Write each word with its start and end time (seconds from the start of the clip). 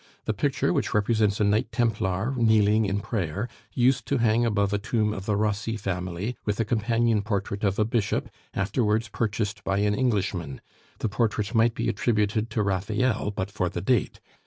The 0.25 0.33
picture, 0.33 0.73
which 0.73 0.95
represents 0.95 1.39
a 1.39 1.43
Knight 1.43 1.71
Templar 1.71 2.33
kneeling 2.35 2.85
in 2.85 3.01
prayer, 3.01 3.47
used 3.71 4.07
to 4.07 4.17
hang 4.17 4.43
above 4.47 4.73
a 4.73 4.79
tomb 4.79 5.13
of 5.13 5.27
the 5.27 5.35
Rossi 5.35 5.77
family 5.77 6.35
with 6.43 6.59
a 6.59 6.65
companion 6.65 7.21
portrait 7.21 7.63
of 7.63 7.77
a 7.77 7.85
Bishop, 7.85 8.27
afterwards 8.55 9.09
purchased 9.09 9.63
by 9.63 9.77
an 9.77 9.93
Englishman. 9.93 10.59
The 10.97 11.09
portrait 11.09 11.53
might 11.53 11.75
be 11.75 11.87
attributed 11.87 12.49
to 12.49 12.63
Raphael, 12.63 13.29
but 13.29 13.51
for 13.51 13.69
the 13.69 13.79
date. 13.81 14.19